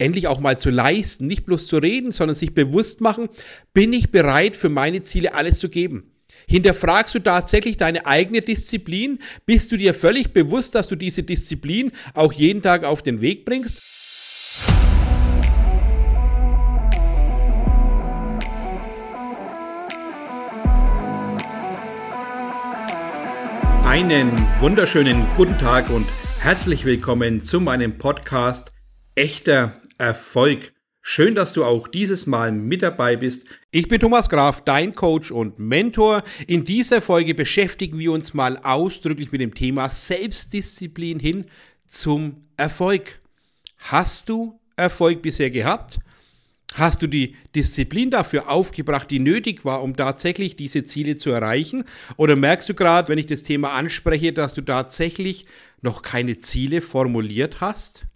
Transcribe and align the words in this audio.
endlich 0.00 0.26
auch 0.26 0.40
mal 0.40 0.58
zu 0.58 0.70
leisten, 0.70 1.26
nicht 1.26 1.44
bloß 1.44 1.66
zu 1.66 1.76
reden, 1.76 2.12
sondern 2.12 2.34
sich 2.34 2.54
bewusst 2.54 3.00
machen, 3.00 3.28
bin 3.74 3.92
ich 3.92 4.10
bereit 4.10 4.56
für 4.56 4.68
meine 4.68 5.02
Ziele 5.02 5.34
alles 5.34 5.58
zu 5.58 5.68
geben? 5.68 6.12
Hinterfragst 6.48 7.14
du 7.14 7.18
tatsächlich 7.20 7.76
deine 7.76 8.06
eigene 8.06 8.40
Disziplin? 8.40 9.18
Bist 9.46 9.70
du 9.70 9.76
dir 9.76 9.94
völlig 9.94 10.32
bewusst, 10.32 10.74
dass 10.74 10.88
du 10.88 10.96
diese 10.96 11.22
Disziplin 11.22 11.92
auch 12.14 12.32
jeden 12.32 12.62
Tag 12.62 12.84
auf 12.84 13.02
den 13.02 13.20
Weg 13.20 13.44
bringst? 13.44 13.78
Einen 23.84 24.30
wunderschönen 24.60 25.26
guten 25.36 25.58
Tag 25.58 25.90
und 25.90 26.06
herzlich 26.38 26.84
willkommen 26.84 27.42
zu 27.42 27.60
meinem 27.60 27.98
Podcast 27.98 28.72
Echter 29.16 29.80
Erfolg. 30.00 30.72
Schön, 31.02 31.34
dass 31.34 31.52
du 31.52 31.62
auch 31.62 31.86
dieses 31.86 32.26
Mal 32.26 32.52
mit 32.52 32.80
dabei 32.80 33.16
bist. 33.16 33.46
Ich 33.70 33.86
bin 33.86 34.00
Thomas 34.00 34.30
Graf, 34.30 34.64
dein 34.64 34.94
Coach 34.94 35.30
und 35.30 35.58
Mentor. 35.58 36.22
In 36.46 36.64
dieser 36.64 37.02
Folge 37.02 37.34
beschäftigen 37.34 37.98
wir 37.98 38.12
uns 38.12 38.32
mal 38.32 38.56
ausdrücklich 38.56 39.30
mit 39.30 39.42
dem 39.42 39.54
Thema 39.54 39.90
Selbstdisziplin 39.90 41.20
hin 41.20 41.44
zum 41.86 42.44
Erfolg. 42.56 43.20
Hast 43.76 44.30
du 44.30 44.58
Erfolg 44.74 45.20
bisher 45.20 45.50
gehabt? 45.50 46.00
Hast 46.74 47.02
du 47.02 47.06
die 47.06 47.36
Disziplin 47.54 48.10
dafür 48.10 48.48
aufgebracht, 48.48 49.10
die 49.10 49.18
nötig 49.18 49.66
war, 49.66 49.82
um 49.82 49.96
tatsächlich 49.96 50.56
diese 50.56 50.86
Ziele 50.86 51.18
zu 51.18 51.28
erreichen? 51.28 51.84
Oder 52.16 52.36
merkst 52.36 52.68
du 52.70 52.74
gerade, 52.74 53.08
wenn 53.08 53.18
ich 53.18 53.26
das 53.26 53.42
Thema 53.42 53.72
anspreche, 53.72 54.32
dass 54.32 54.54
du 54.54 54.62
tatsächlich 54.62 55.44
noch 55.82 56.00
keine 56.00 56.38
Ziele 56.38 56.80
formuliert 56.80 57.60
hast? 57.60 58.06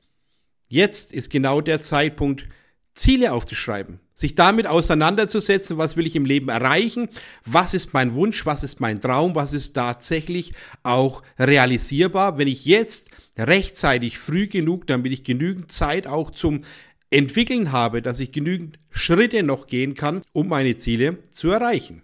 Jetzt 0.75 1.13
ist 1.13 1.31
genau 1.31 1.61
der 1.61 1.83
Zeitpunkt, 1.83 2.49
Ziele 2.97 3.33
aufzuschreiben, 3.33 4.01
sich 4.13 4.35
damit 4.35 4.67
auseinanderzusetzen, 4.67 5.79
was 5.79 5.97
will 5.97 6.05
ich 6.05 6.17
im 6.17 6.25
Leben 6.25 6.49
erreichen, 6.49 7.09
was 7.45 7.75
ist 7.75 7.95
mein 7.95 8.15
Wunsch, 8.15 8.45
was 8.45 8.65
ist 8.65 8.81
mein 8.81 9.01
Traum, 9.01 9.37
was 9.37 9.53
ist 9.53 9.75
tatsächlich 9.75 10.53
auch 10.83 11.23
realisierbar, 11.39 12.39
wenn 12.39 12.49
ich 12.49 12.65
jetzt 12.65 13.09
rechtzeitig 13.39 14.19
früh 14.19 14.49
genug, 14.49 14.89
damit 14.89 15.13
ich 15.13 15.23
genügend 15.23 15.71
Zeit 15.71 16.09
auch 16.09 16.33
zum 16.33 16.63
entwickeln 17.09 17.71
habe, 17.71 18.03
dass 18.03 18.19
ich 18.19 18.33
genügend 18.33 18.81
Schritte 18.91 19.45
noch 19.45 19.69
gehen 19.69 19.95
kann, 19.95 20.23
um 20.33 20.49
meine 20.49 20.77
Ziele 20.77 21.19
zu 21.31 21.51
erreichen. 21.51 22.03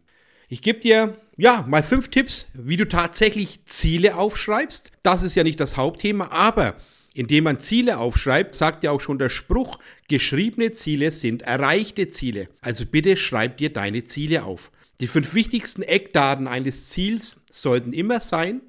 Ich 0.49 0.63
gebe 0.63 0.79
dir 0.79 1.17
ja 1.37 1.65
mal 1.67 1.83
fünf 1.83 2.09
Tipps, 2.09 2.47
wie 2.55 2.77
du 2.77 2.87
tatsächlich 2.87 3.65
Ziele 3.65 4.17
aufschreibst. 4.17 4.93
Das 5.03 5.25
ist 5.25 5.35
ja 5.35 5.43
nicht 5.43 5.59
das 5.59 5.77
Hauptthema, 5.77 6.29
aber 6.31 6.77
indem 7.15 7.45
man 7.45 7.61
Ziele 7.61 7.99
aufschreibt, 7.99 8.55
sagt 8.55 8.85
ja 8.85 8.91
auch 8.91 9.01
schon 9.01 9.19
der 9.19 9.31
Spruch, 9.31 9.79
geschriebene 10.09 10.73
Ziele 10.73 11.11
sind 11.11 11.43
erreichte 11.43 12.11
Ziele. 12.11 12.49
Also 12.61 12.87
bitte 12.87 13.17
schreib 13.17 13.57
dir 13.57 13.73
deine 13.73 14.05
Ziele 14.05 14.45
auf. 14.45 14.71
Die 15.01 15.07
fünf 15.07 15.35
wichtigsten 15.35 15.83
Eckdaten 15.83 16.47
eines 16.47 16.89
Ziels 16.91 17.41
sollten 17.51 17.93
immer 17.93 18.21
sein, 18.21 18.61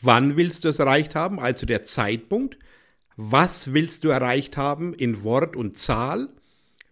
wann 0.00 0.36
willst 0.36 0.64
du 0.64 0.68
es 0.68 0.78
erreicht 0.78 1.14
haben, 1.14 1.38
also 1.38 1.66
der 1.66 1.84
Zeitpunkt, 1.84 2.58
was 3.16 3.72
willst 3.72 4.04
du 4.04 4.08
erreicht 4.08 4.56
haben 4.56 4.92
in 4.92 5.22
Wort 5.22 5.56
und 5.56 5.78
Zahl? 5.78 6.28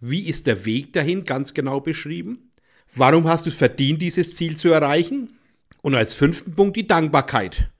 Wie 0.00 0.26
ist 0.26 0.46
der 0.46 0.64
Weg 0.64 0.92
dahin 0.92 1.24
ganz 1.24 1.54
genau 1.54 1.80
beschrieben? 1.80 2.50
Warum 2.94 3.28
hast 3.28 3.46
du 3.46 3.50
es 3.50 3.56
verdient, 3.56 4.00
dieses 4.00 4.36
Ziel 4.36 4.56
zu 4.56 4.68
erreichen? 4.68 5.38
Und 5.82 5.94
als 5.94 6.14
fünften 6.14 6.54
Punkt 6.54 6.76
die 6.76 6.86
Dankbarkeit. 6.86 7.70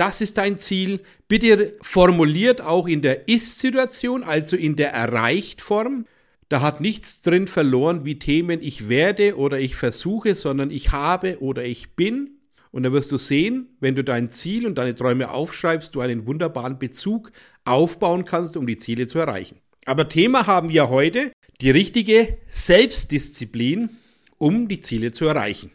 Das 0.00 0.22
ist 0.22 0.38
dein 0.38 0.58
Ziel. 0.58 1.00
Bitte 1.28 1.74
formuliert 1.82 2.62
auch 2.62 2.88
in 2.88 3.02
der 3.02 3.28
Ist-Situation, 3.28 4.22
also 4.22 4.56
in 4.56 4.74
der 4.74 4.94
Erreicht-Form. 4.94 6.06
Da 6.48 6.62
hat 6.62 6.80
nichts 6.80 7.20
drin 7.20 7.46
verloren 7.46 8.06
wie 8.06 8.18
Themen 8.18 8.62
ich 8.62 8.88
werde 8.88 9.36
oder 9.36 9.60
ich 9.60 9.76
versuche, 9.76 10.36
sondern 10.36 10.70
ich 10.70 10.90
habe 10.90 11.42
oder 11.42 11.66
ich 11.66 11.96
bin. 11.96 12.30
Und 12.70 12.84
da 12.84 12.92
wirst 12.94 13.12
du 13.12 13.18
sehen, 13.18 13.76
wenn 13.80 13.94
du 13.94 14.02
dein 14.02 14.30
Ziel 14.30 14.66
und 14.66 14.78
deine 14.78 14.94
Träume 14.94 15.30
aufschreibst, 15.32 15.94
du 15.94 16.00
einen 16.00 16.26
wunderbaren 16.26 16.78
Bezug 16.78 17.30
aufbauen 17.66 18.24
kannst, 18.24 18.56
um 18.56 18.66
die 18.66 18.78
Ziele 18.78 19.06
zu 19.06 19.18
erreichen. 19.18 19.58
Aber 19.84 20.08
Thema 20.08 20.46
haben 20.46 20.70
wir 20.70 20.88
heute 20.88 21.30
die 21.60 21.72
richtige 21.72 22.38
Selbstdisziplin, 22.48 23.90
um 24.38 24.66
die 24.66 24.80
Ziele 24.80 25.12
zu 25.12 25.26
erreichen. 25.26 25.70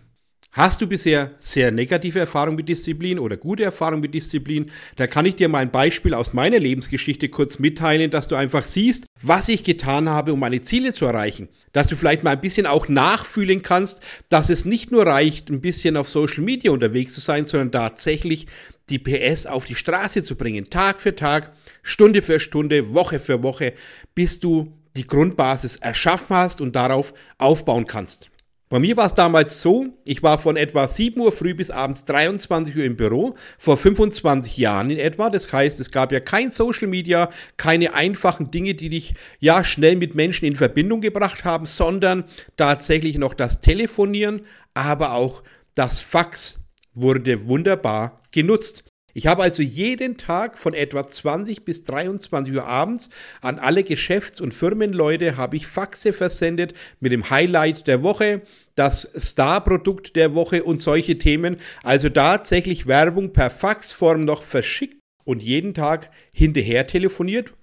Hast 0.55 0.79
du 0.79 0.87
bisher 0.87 1.31
sehr 1.39 1.69
negative 1.69 2.17
Erfahrungen 2.17 2.55
mit 2.55 2.69
Disziplin 2.69 3.19
oder 3.19 3.35
gute 3.35 3.65
Erfahrungen 3.65 3.99
mit 3.99 4.13
Disziplin? 4.13 4.71
Da 4.95 5.05
kann 5.05 5.25
ich 5.25 5.35
dir 5.35 5.49
mal 5.49 5.57
ein 5.57 5.69
Beispiel 5.69 6.13
aus 6.13 6.31
meiner 6.31 6.59
Lebensgeschichte 6.59 7.27
kurz 7.27 7.59
mitteilen, 7.59 8.09
dass 8.09 8.29
du 8.29 8.35
einfach 8.35 8.63
siehst, 8.63 9.05
was 9.21 9.49
ich 9.49 9.65
getan 9.65 10.07
habe, 10.07 10.31
um 10.31 10.39
meine 10.39 10.61
Ziele 10.61 10.93
zu 10.93 11.03
erreichen. 11.03 11.49
Dass 11.73 11.87
du 11.87 11.97
vielleicht 11.97 12.23
mal 12.23 12.29
ein 12.29 12.39
bisschen 12.39 12.67
auch 12.67 12.87
nachfühlen 12.87 13.63
kannst, 13.63 13.99
dass 14.29 14.49
es 14.49 14.63
nicht 14.63 14.93
nur 14.93 15.05
reicht, 15.05 15.49
ein 15.49 15.59
bisschen 15.59 15.97
auf 15.97 16.07
Social 16.07 16.41
Media 16.41 16.71
unterwegs 16.71 17.13
zu 17.13 17.19
sein, 17.19 17.45
sondern 17.45 17.73
tatsächlich 17.73 18.47
die 18.87 18.99
PS 18.99 19.47
auf 19.47 19.65
die 19.65 19.75
Straße 19.75 20.23
zu 20.23 20.37
bringen. 20.37 20.69
Tag 20.69 21.01
für 21.01 21.17
Tag, 21.17 21.51
Stunde 21.83 22.21
für 22.21 22.39
Stunde, 22.39 22.93
Woche 22.93 23.19
für 23.19 23.43
Woche, 23.43 23.73
bis 24.13 24.39
du 24.39 24.71
die 24.95 25.05
Grundbasis 25.05 25.75
erschaffen 25.75 26.33
hast 26.33 26.61
und 26.61 26.77
darauf 26.77 27.13
aufbauen 27.39 27.87
kannst. 27.87 28.29
Bei 28.75 28.79
mir 28.79 28.97
war 28.97 29.05
es 29.05 29.15
damals 29.15 29.61
so, 29.61 29.85
ich 30.03 30.21
war 30.21 30.37
von 30.37 30.57
etwa 30.57 30.85
7 30.85 31.17
Uhr 31.21 31.31
früh 31.31 31.53
bis 31.53 31.71
abends 31.71 32.03
23 32.03 32.75
Uhr 32.75 32.83
im 32.83 32.97
Büro, 32.97 33.35
vor 33.57 33.77
25 33.77 34.57
Jahren 34.57 34.89
in 34.89 34.97
etwa. 34.97 35.29
Das 35.29 35.49
heißt, 35.53 35.79
es 35.79 35.91
gab 35.91 36.11
ja 36.11 36.19
kein 36.19 36.51
Social 36.51 36.89
Media, 36.89 37.29
keine 37.55 37.93
einfachen 37.93 38.51
Dinge, 38.51 38.73
die 38.73 38.89
dich 38.89 39.13
ja 39.39 39.63
schnell 39.63 39.95
mit 39.95 40.13
Menschen 40.13 40.43
in 40.43 40.57
Verbindung 40.57 40.99
gebracht 40.99 41.45
haben, 41.45 41.65
sondern 41.65 42.25
tatsächlich 42.57 43.17
noch 43.17 43.33
das 43.33 43.61
Telefonieren, 43.61 44.41
aber 44.73 45.13
auch 45.13 45.41
das 45.73 46.01
Fax 46.01 46.59
wurde 46.93 47.47
wunderbar 47.47 48.23
genutzt. 48.31 48.83
Ich 49.17 49.27
habe 49.27 49.43
also 49.43 49.63
jeden 49.63 50.17
Tag 50.17 50.57
von 50.57 50.73
etwa 50.73 51.07
20 51.07 51.63
bis 51.63 51.85
23 51.85 52.53
Uhr 52.53 52.67
abends 52.67 53.09
an 53.39 53.59
alle 53.59 53.85
Geschäfts- 53.85 54.41
und 54.41 54.53
Firmenleute 54.53 55.37
habe 55.37 55.55
ich 55.55 55.67
Faxe 55.67 56.11
versendet 56.11 56.73
mit 56.99 57.13
dem 57.13 57.29
Highlight 57.29 57.87
der 57.87 58.03
Woche, 58.03 58.41
das 58.75 59.09
Star-Produkt 59.17 60.17
der 60.17 60.35
Woche 60.35 60.65
und 60.65 60.81
solche 60.81 61.17
Themen. 61.17 61.61
Also 61.81 62.09
tatsächlich 62.09 62.87
Werbung 62.87 63.31
per 63.31 63.49
Faxform 63.51 64.25
noch 64.25 64.43
verschickt 64.43 64.99
und 65.23 65.41
jeden 65.41 65.73
Tag 65.73 66.11
hinterher 66.33 66.85
telefoniert 66.85 67.53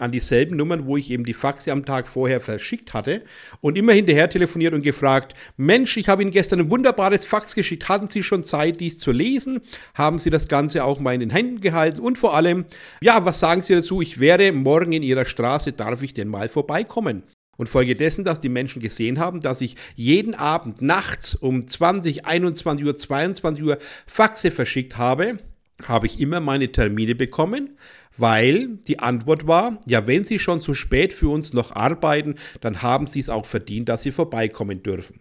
an 0.00 0.12
dieselben 0.12 0.56
Nummern, 0.56 0.86
wo 0.86 0.96
ich 0.96 1.10
eben 1.10 1.24
die 1.24 1.34
Faxe 1.34 1.72
am 1.72 1.84
Tag 1.84 2.08
vorher 2.08 2.40
verschickt 2.40 2.94
hatte 2.94 3.22
und 3.60 3.76
immer 3.76 3.92
hinterher 3.92 4.30
telefoniert 4.30 4.74
und 4.74 4.82
gefragt, 4.82 5.34
Mensch, 5.56 5.96
ich 5.96 6.08
habe 6.08 6.22
Ihnen 6.22 6.30
gestern 6.30 6.60
ein 6.60 6.70
wunderbares 6.70 7.24
Fax 7.24 7.54
geschickt, 7.54 7.88
hatten 7.88 8.08
Sie 8.08 8.22
schon 8.22 8.44
Zeit, 8.44 8.80
dies 8.80 8.98
zu 8.98 9.12
lesen? 9.12 9.60
Haben 9.94 10.18
Sie 10.18 10.30
das 10.30 10.48
Ganze 10.48 10.84
auch 10.84 11.00
mal 11.00 11.14
in 11.14 11.20
den 11.20 11.30
Händen 11.30 11.60
gehalten? 11.60 12.00
Und 12.00 12.18
vor 12.18 12.34
allem, 12.34 12.64
ja, 13.00 13.24
was 13.24 13.40
sagen 13.40 13.62
Sie 13.62 13.74
dazu? 13.74 14.00
Ich 14.00 14.20
wäre 14.20 14.52
morgen 14.52 14.92
in 14.92 15.02
Ihrer 15.02 15.24
Straße, 15.24 15.72
darf 15.72 16.02
ich 16.02 16.14
denn 16.14 16.28
mal 16.28 16.48
vorbeikommen? 16.48 17.22
Und 17.60 17.68
folge 17.68 17.94
dessen, 17.94 18.24
dass 18.24 18.40
die 18.40 18.48
Menschen 18.48 18.80
gesehen 18.80 19.18
haben, 19.18 19.40
dass 19.40 19.60
ich 19.60 19.76
jeden 19.94 20.34
Abend 20.34 20.80
nachts 20.80 21.34
um 21.34 21.68
20, 21.68 22.24
21 22.24 22.86
Uhr, 22.86 22.96
22 22.96 23.64
Uhr 23.64 23.78
Faxe 24.06 24.50
verschickt 24.50 24.96
habe, 24.96 25.38
habe 25.86 26.06
ich 26.06 26.20
immer 26.20 26.40
meine 26.40 26.72
Termine 26.72 27.14
bekommen, 27.14 27.76
weil 28.16 28.78
die 28.86 28.98
Antwort 28.98 29.46
war, 29.46 29.80
ja, 29.86 30.06
wenn 30.06 30.24
Sie 30.24 30.38
schon 30.38 30.60
zu 30.60 30.74
spät 30.74 31.12
für 31.12 31.28
uns 31.28 31.52
noch 31.52 31.74
arbeiten, 31.74 32.36
dann 32.60 32.82
haben 32.82 33.06
Sie 33.06 33.20
es 33.20 33.28
auch 33.28 33.46
verdient, 33.46 33.88
dass 33.88 34.02
Sie 34.02 34.10
vorbeikommen 34.10 34.82
dürfen. 34.82 35.20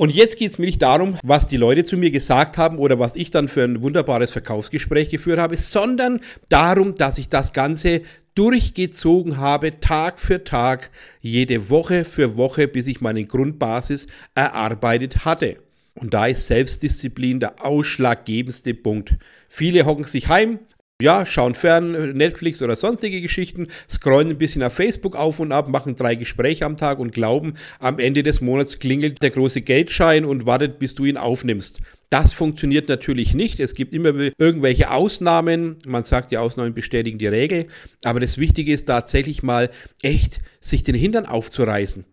Und 0.00 0.14
jetzt 0.14 0.38
geht 0.38 0.52
es 0.52 0.58
mir 0.58 0.64
nicht 0.64 0.80
darum, 0.80 1.18
was 1.22 1.46
die 1.46 1.58
Leute 1.58 1.84
zu 1.84 1.98
mir 1.98 2.10
gesagt 2.10 2.56
haben 2.56 2.78
oder 2.78 2.98
was 2.98 3.16
ich 3.16 3.30
dann 3.30 3.48
für 3.48 3.64
ein 3.64 3.82
wunderbares 3.82 4.30
Verkaufsgespräch 4.30 5.10
geführt 5.10 5.38
habe, 5.38 5.58
sondern 5.58 6.20
darum, 6.48 6.94
dass 6.94 7.18
ich 7.18 7.28
das 7.28 7.52
Ganze 7.52 8.00
durchgezogen 8.34 9.36
habe, 9.36 9.78
Tag 9.80 10.18
für 10.18 10.42
Tag, 10.42 10.90
jede 11.20 11.68
Woche 11.68 12.06
für 12.06 12.36
Woche, 12.36 12.66
bis 12.66 12.86
ich 12.86 13.02
meine 13.02 13.26
Grundbasis 13.26 14.06
erarbeitet 14.34 15.26
hatte. 15.26 15.58
Und 15.92 16.14
da 16.14 16.28
ist 16.28 16.46
Selbstdisziplin 16.46 17.38
der 17.38 17.62
ausschlaggebendste 17.62 18.72
Punkt. 18.72 19.16
Viele 19.48 19.84
hocken 19.84 20.04
sich 20.04 20.28
heim, 20.28 20.60
ja, 21.00 21.26
schauen 21.26 21.54
fern, 21.54 22.12
Netflix 22.12 22.62
oder 22.62 22.76
sonstige 22.76 23.20
Geschichten, 23.20 23.68
scrollen 23.90 24.30
ein 24.30 24.38
bisschen 24.38 24.62
auf 24.62 24.72
Facebook 24.72 25.16
auf 25.16 25.40
und 25.40 25.52
ab, 25.52 25.68
machen 25.68 25.96
drei 25.96 26.14
Gespräche 26.14 26.66
am 26.66 26.76
Tag 26.76 26.98
und 26.98 27.12
glauben, 27.12 27.54
am 27.78 27.98
Ende 27.98 28.22
des 28.22 28.40
Monats 28.40 28.78
klingelt 28.78 29.22
der 29.22 29.30
große 29.30 29.62
Geldschein 29.62 30.24
und 30.24 30.46
wartet, 30.46 30.78
bis 30.78 30.94
du 30.94 31.04
ihn 31.04 31.16
aufnimmst. 31.16 31.80
Das 32.10 32.32
funktioniert 32.32 32.88
natürlich 32.88 33.34
nicht. 33.34 33.60
Es 33.60 33.74
gibt 33.74 33.94
immer 33.94 34.12
irgendwelche 34.36 34.90
Ausnahmen. 34.90 35.76
Man 35.86 36.02
sagt, 36.02 36.32
die 36.32 36.38
Ausnahmen 36.38 36.74
bestätigen 36.74 37.18
die 37.18 37.28
Regel. 37.28 37.68
Aber 38.02 38.18
das 38.18 38.36
Wichtige 38.36 38.72
ist 38.72 38.86
tatsächlich 38.86 39.44
mal 39.44 39.70
echt, 40.02 40.40
sich 40.60 40.82
den 40.82 40.96
Hintern 40.96 41.26
aufzureißen 41.26 42.04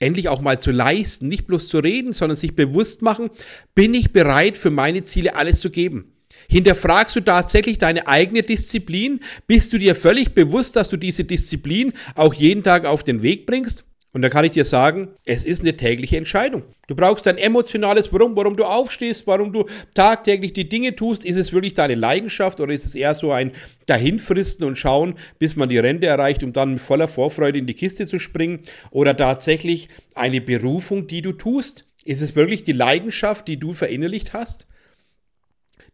endlich 0.00 0.28
auch 0.28 0.40
mal 0.40 0.60
zu 0.60 0.70
leisten, 0.70 1.28
nicht 1.28 1.46
bloß 1.46 1.68
zu 1.68 1.78
reden, 1.78 2.12
sondern 2.12 2.36
sich 2.36 2.54
bewusst 2.54 3.02
machen, 3.02 3.30
bin 3.74 3.94
ich 3.94 4.12
bereit 4.12 4.58
für 4.58 4.70
meine 4.70 5.04
Ziele 5.04 5.36
alles 5.36 5.60
zu 5.60 5.70
geben. 5.70 6.13
Hinterfragst 6.48 7.16
du 7.16 7.20
tatsächlich 7.20 7.78
deine 7.78 8.06
eigene 8.06 8.42
Disziplin? 8.42 9.20
Bist 9.46 9.72
du 9.72 9.78
dir 9.78 9.94
völlig 9.94 10.34
bewusst, 10.34 10.76
dass 10.76 10.88
du 10.88 10.96
diese 10.96 11.24
Disziplin 11.24 11.92
auch 12.14 12.34
jeden 12.34 12.62
Tag 12.62 12.84
auf 12.84 13.02
den 13.02 13.22
Weg 13.22 13.46
bringst? 13.46 13.84
Und 14.14 14.22
da 14.22 14.28
kann 14.28 14.44
ich 14.44 14.52
dir 14.52 14.64
sagen, 14.64 15.08
es 15.24 15.44
ist 15.44 15.62
eine 15.62 15.76
tägliche 15.76 16.16
Entscheidung. 16.16 16.62
Du 16.86 16.94
brauchst 16.94 17.26
ein 17.26 17.36
emotionales 17.36 18.12
Warum, 18.12 18.36
warum 18.36 18.56
du 18.56 18.64
aufstehst, 18.64 19.26
warum 19.26 19.52
du 19.52 19.66
tagtäglich 19.94 20.52
die 20.52 20.68
Dinge 20.68 20.94
tust. 20.94 21.24
Ist 21.24 21.34
es 21.34 21.52
wirklich 21.52 21.74
deine 21.74 21.96
Leidenschaft 21.96 22.60
oder 22.60 22.72
ist 22.72 22.84
es 22.84 22.94
eher 22.94 23.16
so 23.16 23.32
ein 23.32 23.50
Dahinfristen 23.86 24.64
und 24.64 24.78
schauen, 24.78 25.16
bis 25.40 25.56
man 25.56 25.68
die 25.68 25.78
Rente 25.78 26.06
erreicht, 26.06 26.44
um 26.44 26.52
dann 26.52 26.74
mit 26.74 26.80
voller 26.80 27.08
Vorfreude 27.08 27.58
in 27.58 27.66
die 27.66 27.74
Kiste 27.74 28.06
zu 28.06 28.20
springen? 28.20 28.60
Oder 28.92 29.16
tatsächlich 29.16 29.88
eine 30.14 30.40
Berufung, 30.40 31.08
die 31.08 31.20
du 31.20 31.32
tust? 31.32 31.84
Ist 32.04 32.22
es 32.22 32.36
wirklich 32.36 32.62
die 32.62 32.72
Leidenschaft, 32.72 33.48
die 33.48 33.58
du 33.58 33.72
verinnerlicht 33.72 34.32
hast? 34.32 34.68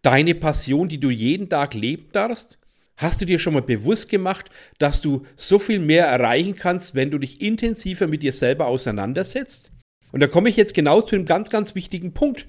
Deine 0.03 0.35
Passion, 0.35 0.89
die 0.89 0.99
du 0.99 1.11
jeden 1.11 1.51
Tag 1.51 1.75
leben 1.75 2.09
darfst? 2.13 2.59
Hast 2.97 3.21
du 3.21 3.27
dir 3.27 3.39
schon 3.39 3.53
mal 3.55 3.63
bewusst 3.63 4.09
gemacht, 4.09 4.51
dass 4.79 5.03
du 5.03 5.27
so 5.37 5.59
viel 5.59 5.79
mehr 5.79 6.07
erreichen 6.07 6.55
kannst, 6.57 6.95
wenn 6.95 7.11
du 7.11 7.19
dich 7.19 7.41
intensiver 7.43 8.07
mit 8.07 8.23
dir 8.23 8.33
selber 8.33 8.67
auseinandersetzt? 8.67 9.71
Und 10.13 10.21
da 10.21 10.27
komme 10.27 10.49
ich 10.49 10.57
jetzt 10.57 10.75
genau 10.75 11.03
zu 11.03 11.17
einem 11.17 11.27
ganz, 11.27 11.51
ganz 11.51 11.75
wichtigen 11.75 12.15
Punkt. 12.15 12.47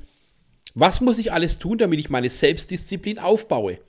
Was 0.73 1.01
muss 1.01 1.19
ich 1.19 1.33
alles 1.33 1.59
tun, 1.59 1.77
damit 1.77 1.99
ich 1.99 2.09
meine 2.09 2.29
Selbstdisziplin 2.29 3.19
aufbaue? 3.19 3.79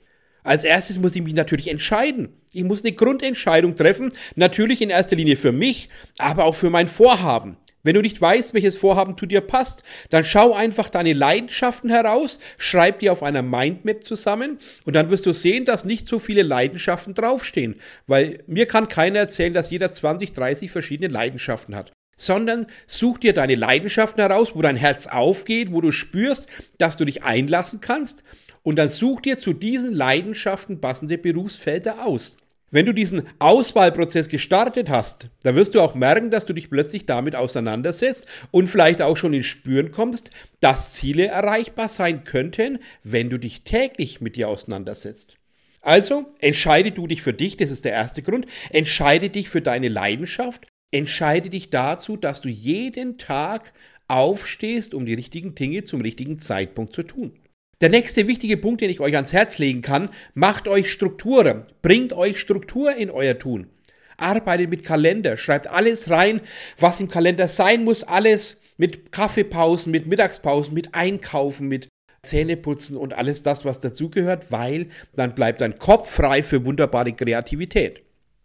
Als 0.43 0.65
erstes 0.65 0.97
muss 0.97 1.15
ich 1.15 1.23
mich 1.23 1.33
natürlich 1.33 1.69
entscheiden. 1.69 2.33
Ich 2.51 2.63
muss 2.63 2.83
eine 2.83 2.91
Grundentscheidung 2.91 3.77
treffen, 3.77 4.11
natürlich 4.35 4.81
in 4.81 4.89
erster 4.89 5.15
Linie 5.15 5.37
für 5.37 5.53
mich, 5.53 5.87
aber 6.17 6.43
auch 6.43 6.55
für 6.55 6.69
mein 6.69 6.89
Vorhaben. 6.89 7.55
Wenn 7.83 7.95
du 7.95 8.01
nicht 8.01 8.19
weißt, 8.19 8.53
welches 8.53 8.77
Vorhaben 8.77 9.17
zu 9.17 9.25
dir 9.25 9.41
passt, 9.41 9.83
dann 10.09 10.23
schau 10.23 10.53
einfach 10.53 10.89
deine 10.89 11.11
Leidenschaften 11.11 11.89
heraus, 11.89 12.39
schreib 12.57 12.99
die 12.99 13.09
auf 13.09 13.21
einer 13.21 13.41
Mindmap 13.41 14.03
zusammen 14.03 14.57
und 14.85 14.95
dann 14.95 15.09
wirst 15.09 15.25
du 15.25 15.33
sehen, 15.33 15.65
dass 15.65 15.83
nicht 15.83 16.07
so 16.07 16.17
viele 16.17 16.43
Leidenschaften 16.43 17.13
draufstehen. 17.13 17.75
Weil 18.07 18.41
mir 18.47 18.67
kann 18.67 18.87
keiner 18.87 19.19
erzählen, 19.19 19.53
dass 19.53 19.69
jeder 19.69 19.91
20, 19.91 20.31
30 20.31 20.71
verschiedene 20.71 21.09
Leidenschaften 21.09 21.75
hat. 21.75 21.91
Sondern 22.15 22.67
such 22.87 23.17
dir 23.17 23.33
deine 23.33 23.55
Leidenschaften 23.55 24.21
heraus, 24.21 24.55
wo 24.55 24.61
dein 24.61 24.77
Herz 24.77 25.07
aufgeht, 25.07 25.73
wo 25.73 25.81
du 25.81 25.91
spürst, 25.91 26.47
dass 26.77 26.95
du 26.95 27.03
dich 27.03 27.23
einlassen 27.23 27.81
kannst 27.81 28.23
und 28.61 28.77
dann 28.77 28.87
such 28.87 29.21
dir 29.21 29.37
zu 29.37 29.51
diesen 29.51 29.93
Leidenschaften 29.93 30.79
passende 30.79 31.17
Berufsfelder 31.17 32.05
aus. 32.05 32.37
Wenn 32.73 32.87
du 32.87 32.91
diesen 32.91 33.27
Auswahlprozess 33.37 34.29
gestartet 34.29 34.89
hast, 34.89 35.29
dann 35.43 35.55
wirst 35.55 35.75
du 35.75 35.79
auch 35.79 35.93
merken, 35.93 36.31
dass 36.31 36.47
du 36.47 36.53
dich 36.53 36.71
plötzlich 36.71 37.05
damit 37.05 37.35
auseinandersetzt 37.35 38.25
und 38.49 38.67
vielleicht 38.67 38.99
auch 38.99 39.15
schon 39.15 39.35
ins 39.35 39.45
Spüren 39.45 39.91
kommst, 39.91 40.31
dass 40.59 40.93
Ziele 40.93 41.27
erreichbar 41.27 41.87
sein 41.87 42.23
könnten, 42.23 42.79
wenn 43.03 43.29
du 43.29 43.37
dich 43.37 43.63
täglich 43.63 44.21
mit 44.21 44.37
dir 44.37 44.49
auseinandersetzt. 44.49 45.37
Also 45.81 46.25
entscheide 46.39 46.89
du 46.89 47.05
dich 47.05 47.21
für 47.21 47.33
dich, 47.33 47.57
das 47.57 47.69
ist 47.69 47.85
der 47.85 47.91
erste 47.91 48.23
Grund, 48.23 48.47
entscheide 48.71 49.29
dich 49.29 49.49
für 49.49 49.61
deine 49.61 49.89
Leidenschaft, 49.89 50.65
entscheide 50.89 51.51
dich 51.51 51.69
dazu, 51.69 52.17
dass 52.17 52.41
du 52.41 52.49
jeden 52.49 53.19
Tag 53.19 53.71
aufstehst, 54.07 54.95
um 54.95 55.05
die 55.05 55.13
richtigen 55.13 55.53
Dinge 55.53 55.83
zum 55.83 56.01
richtigen 56.01 56.39
Zeitpunkt 56.39 56.95
zu 56.95 57.03
tun. 57.03 57.33
Der 57.83 57.89
nächste 57.89 58.29
wichtige 58.29 58.55
Punkt, 58.55 58.79
den 58.79 58.89
ich 58.89 59.01
euch 59.01 59.13
ans 59.15 59.33
Herz 59.33 59.57
legen 59.57 59.81
kann, 59.81 60.07
macht 60.35 60.69
euch 60.69 60.89
Struktur, 60.89 61.65
bringt 61.81 62.13
euch 62.13 62.39
Struktur 62.39 62.95
in 62.95 63.11
euer 63.11 63.37
Tun. 63.37 63.67
Arbeitet 64.15 64.69
mit 64.69 64.85
Kalender, 64.85 65.35
schreibt 65.35 65.67
alles 65.67 66.09
rein, 66.09 66.39
was 66.79 67.01
im 67.01 67.09
Kalender 67.09 67.49
sein 67.49 67.83
muss, 67.83 68.03
alles 68.03 68.61
mit 68.77 69.11
Kaffeepausen, 69.11 69.91
mit 69.91 70.07
Mittagspausen, 70.07 70.73
mit 70.73 70.95
Einkaufen, 70.95 71.67
mit 71.67 71.89
Zähneputzen 72.21 72.95
und 72.95 73.17
alles 73.17 73.43
das, 73.43 73.65
was 73.65 73.81
dazugehört, 73.81 74.49
weil 74.49 74.87
dann 75.13 75.35
bleibt 75.35 75.59
dein 75.59 75.77
Kopf 75.77 76.09
frei 76.09 76.41
für 76.41 76.65
wunderbare 76.65 77.11
Kreativität. 77.11 78.01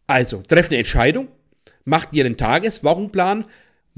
Also, 0.08 0.42
trefft 0.48 0.72
eine 0.72 0.80
Entscheidung, 0.80 1.28
macht 1.84 2.12
dir 2.12 2.24
einen 2.24 2.38
Tages-, 2.38 2.82
Wochenplan, 2.82 3.44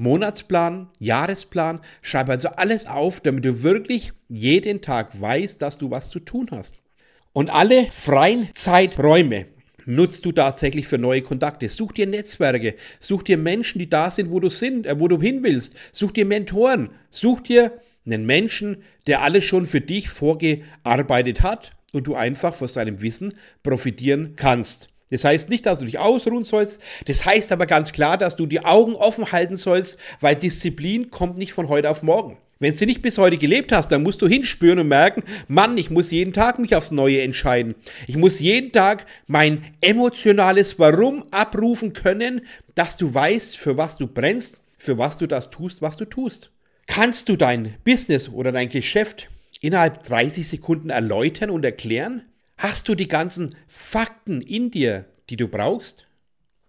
Monatsplan, 0.01 0.89
Jahresplan, 0.99 1.79
schreib 2.01 2.29
also 2.29 2.49
alles 2.49 2.87
auf, 2.87 3.21
damit 3.21 3.45
du 3.45 3.61
wirklich 3.61 4.13
jeden 4.27 4.81
Tag 4.81 5.21
weißt, 5.21 5.61
dass 5.61 5.77
du 5.77 5.91
was 5.91 6.09
zu 6.09 6.19
tun 6.19 6.47
hast. 6.51 6.75
Und 7.33 7.49
alle 7.49 7.87
freien 7.91 8.49
Zeiträume 8.55 9.45
nutzt 9.85 10.25
du 10.25 10.31
tatsächlich 10.31 10.87
für 10.87 10.97
neue 10.97 11.21
Kontakte. 11.21 11.69
Such 11.69 11.91
dir 11.91 12.07
Netzwerke, 12.07 12.75
such 12.99 13.23
dir 13.23 13.37
Menschen, 13.37 13.79
die 13.79 13.89
da 13.89 14.09
sind, 14.09 14.31
wo 14.31 14.39
du 14.39 14.49
sind, 14.49 14.87
äh, 14.87 14.99
wo 14.99 15.07
du 15.07 15.21
hin 15.21 15.43
willst. 15.43 15.75
Such 15.91 16.11
dir 16.11 16.25
Mentoren, 16.25 16.89
such 17.11 17.41
dir 17.41 17.71
einen 18.05 18.25
Menschen, 18.25 18.83
der 19.05 19.21
alles 19.21 19.45
schon 19.45 19.67
für 19.67 19.81
dich 19.81 20.09
vorgearbeitet 20.09 21.41
hat 21.43 21.71
und 21.93 22.07
du 22.07 22.15
einfach 22.15 22.55
von 22.55 22.67
seinem 22.67 23.01
Wissen 23.01 23.35
profitieren 23.61 24.33
kannst. 24.35 24.90
Das 25.11 25.23
heißt 25.23 25.49
nicht, 25.49 25.65
dass 25.65 25.79
du 25.79 25.85
dich 25.85 25.99
ausruhen 25.99 26.45
sollst. 26.45 26.81
Das 27.05 27.25
heißt 27.25 27.51
aber 27.51 27.67
ganz 27.67 27.91
klar, 27.91 28.17
dass 28.17 28.35
du 28.35 28.47
die 28.47 28.65
Augen 28.65 28.95
offen 28.95 29.31
halten 29.31 29.57
sollst, 29.57 29.99
weil 30.21 30.35
Disziplin 30.35 31.11
kommt 31.11 31.37
nicht 31.37 31.53
von 31.53 31.67
heute 31.67 31.89
auf 31.89 32.01
morgen. 32.01 32.37
Wenn 32.61 32.75
du 32.77 32.85
nicht 32.85 33.01
bis 33.01 33.17
heute 33.17 33.37
gelebt 33.37 33.71
hast, 33.71 33.91
dann 33.91 34.03
musst 34.03 34.21
du 34.21 34.27
hinspüren 34.27 34.77
und 34.77 34.87
merken, 34.87 35.23
Mann, 35.47 35.79
ich 35.79 35.89
muss 35.89 36.11
jeden 36.11 36.31
Tag 36.31 36.59
mich 36.59 36.75
aufs 36.75 36.91
Neue 36.91 37.21
entscheiden. 37.23 37.73
Ich 38.05 38.17
muss 38.17 38.39
jeden 38.39 38.71
Tag 38.71 39.07
mein 39.25 39.63
emotionales 39.81 40.77
Warum 40.77 41.25
abrufen 41.31 41.93
können, 41.93 42.41
dass 42.75 42.97
du 42.97 43.11
weißt, 43.11 43.57
für 43.57 43.77
was 43.77 43.97
du 43.97 44.05
brennst, 44.05 44.61
für 44.77 44.99
was 44.99 45.17
du 45.17 45.25
das 45.25 45.49
tust, 45.49 45.81
was 45.81 45.97
du 45.97 46.05
tust. 46.05 46.51
Kannst 46.85 47.29
du 47.29 47.35
dein 47.35 47.75
Business 47.83 48.29
oder 48.29 48.51
dein 48.51 48.69
Geschäft 48.69 49.29
innerhalb 49.59 50.03
30 50.03 50.47
Sekunden 50.47 50.91
erläutern 50.91 51.49
und 51.49 51.65
erklären? 51.65 52.21
Hast 52.61 52.87
du 52.87 52.93
die 52.93 53.07
ganzen 53.07 53.55
Fakten 53.67 54.39
in 54.39 54.69
dir, 54.69 55.05
die 55.31 55.35
du 55.35 55.47
brauchst? 55.47 56.05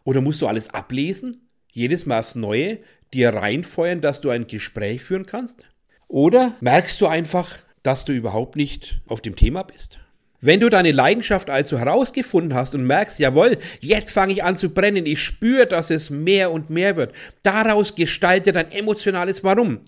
Oder 0.05 0.23
musst 0.23 0.41
du 0.41 0.47
alles 0.47 0.73
ablesen? 0.73 1.51
Jedes 1.71 2.07
Mal 2.07 2.21
aufs 2.21 2.35
Neue 2.35 2.79
dir 3.13 3.35
reinfeuern, 3.35 4.01
dass 4.01 4.23
du 4.23 4.31
ein 4.31 4.47
Gespräch 4.47 5.03
führen 5.03 5.27
kannst? 5.27 5.69
Oder 6.09 6.55
merkst 6.63 6.99
du 6.99 7.09
einfach, 7.09 7.59
dass 7.83 8.07
du 8.07 8.15
überhaupt 8.15 8.57
nicht 8.57 9.03
auf 9.07 9.21
dem 9.21 9.37
Thema 9.37 9.65
bist? 9.65 9.99
Wenn 10.41 10.61
du 10.61 10.71
deine 10.71 10.93
Leidenschaft 10.93 11.51
also 11.51 11.79
herausgefunden 11.79 12.55
hast 12.55 12.75
und 12.75 12.87
merkst, 12.87 13.19
jawohl, 13.19 13.59
jetzt 13.81 14.13
fange 14.13 14.33
ich 14.33 14.43
an 14.43 14.57
zu 14.57 14.71
brennen, 14.71 15.05
ich 15.05 15.21
spüre, 15.21 15.67
dass 15.67 15.91
es 15.91 16.09
mehr 16.09 16.53
und 16.53 16.71
mehr 16.71 16.97
wird, 16.97 17.15
daraus 17.43 17.95
gestalte 17.95 18.53
dein 18.53 18.73
emotionales 18.73 19.45
Warum. 19.45 19.81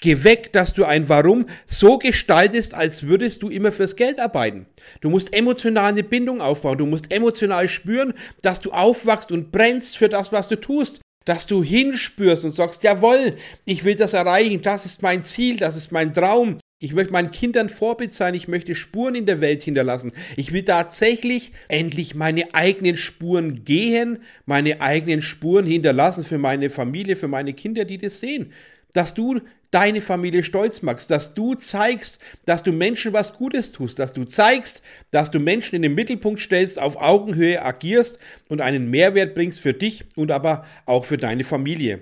Geh 0.00 0.22
weg, 0.22 0.52
dass 0.52 0.74
du 0.74 0.84
ein 0.84 1.08
Warum 1.08 1.46
so 1.66 1.98
gestaltest, 1.98 2.72
als 2.72 3.02
würdest 3.02 3.42
du 3.42 3.48
immer 3.48 3.72
fürs 3.72 3.96
Geld 3.96 4.20
arbeiten. 4.20 4.66
Du 5.00 5.10
musst 5.10 5.34
emotional 5.34 5.92
eine 5.92 6.04
Bindung 6.04 6.40
aufbauen. 6.40 6.78
Du 6.78 6.86
musst 6.86 7.12
emotional 7.12 7.68
spüren, 7.68 8.14
dass 8.42 8.60
du 8.60 8.70
aufwachst 8.70 9.32
und 9.32 9.50
brennst 9.50 9.96
für 9.96 10.08
das, 10.08 10.30
was 10.30 10.48
du 10.48 10.56
tust. 10.56 11.00
Dass 11.24 11.46
du 11.46 11.64
hinspürst 11.64 12.44
und 12.44 12.52
sagst, 12.52 12.84
jawohl, 12.84 13.36
ich 13.64 13.84
will 13.84 13.96
das 13.96 14.12
erreichen. 14.12 14.62
Das 14.62 14.86
ist 14.86 15.02
mein 15.02 15.24
Ziel. 15.24 15.56
Das 15.56 15.76
ist 15.76 15.90
mein 15.90 16.14
Traum. 16.14 16.58
Ich 16.80 16.92
möchte 16.92 17.12
meinen 17.12 17.32
Kindern 17.32 17.68
Vorbild 17.68 18.14
sein, 18.14 18.34
ich 18.36 18.46
möchte 18.46 18.76
Spuren 18.76 19.16
in 19.16 19.26
der 19.26 19.40
Welt 19.40 19.64
hinterlassen. 19.64 20.12
Ich 20.36 20.52
will 20.52 20.62
tatsächlich 20.62 21.50
endlich 21.66 22.14
meine 22.14 22.54
eigenen 22.54 22.96
Spuren 22.96 23.64
gehen, 23.64 24.20
meine 24.46 24.80
eigenen 24.80 25.20
Spuren 25.20 25.66
hinterlassen 25.66 26.22
für 26.22 26.38
meine 26.38 26.70
Familie, 26.70 27.16
für 27.16 27.26
meine 27.26 27.52
Kinder, 27.52 27.84
die 27.84 27.98
das 27.98 28.20
sehen. 28.20 28.52
Dass 28.92 29.14
du 29.14 29.40
deine 29.70 30.00
Familie 30.00 30.44
stolz 30.44 30.82
machst, 30.82 31.10
dass 31.10 31.34
du 31.34 31.54
zeigst, 31.54 32.18
dass 32.46 32.62
du 32.62 32.72
Menschen 32.72 33.12
was 33.12 33.34
Gutes 33.34 33.72
tust, 33.72 33.98
dass 33.98 34.12
du 34.12 34.24
zeigst, 34.24 34.82
dass 35.10 35.30
du 35.30 35.40
Menschen 35.40 35.76
in 35.76 35.82
den 35.82 35.94
Mittelpunkt 35.94 36.40
stellst, 36.40 36.78
auf 36.78 36.96
Augenhöhe 36.96 37.62
agierst 37.62 38.18
und 38.48 38.60
einen 38.60 38.90
Mehrwert 38.90 39.34
bringst 39.34 39.60
für 39.60 39.74
dich 39.74 40.04
und 40.16 40.30
aber 40.30 40.64
auch 40.86 41.04
für 41.04 41.18
deine 41.18 41.44
Familie. 41.44 42.00